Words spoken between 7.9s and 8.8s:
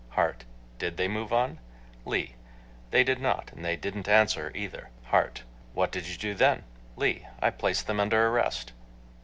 under arrest.